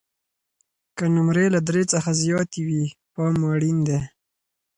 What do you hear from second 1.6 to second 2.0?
درې